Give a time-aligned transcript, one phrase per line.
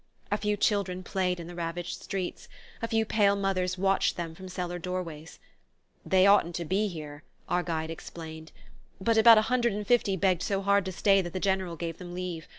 [0.31, 2.47] A few children played in the ravaged streets;
[2.81, 5.37] a few pale mothers watched them from cellar doorways.
[6.03, 8.51] "They oughtn't to be here," our guide explained;
[8.99, 11.99] "but about a hundred and fifty begged so hard to stay that the General gave
[11.99, 12.47] them leave.